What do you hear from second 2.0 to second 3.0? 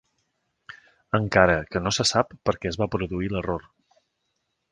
sap perquè es va